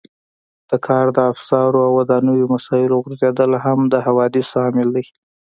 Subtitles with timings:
[0.69, 5.05] د کار د افزارو او ودانیزو مسالو غورځېدل هم د حوادثو عامل دی.